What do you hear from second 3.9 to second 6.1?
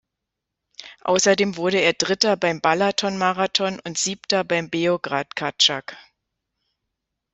Siebter bei Beograd-Cacak.